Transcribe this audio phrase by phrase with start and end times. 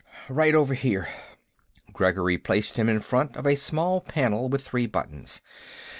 [0.29, 1.07] "Right over here."
[1.93, 5.41] Gregory placed him in front of a small panel with three buttons.